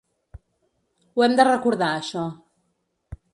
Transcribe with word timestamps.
Ho 1.17 1.25
hem 1.25 1.35
de 1.41 1.45
recordar 1.49 1.91
això. 1.99 2.25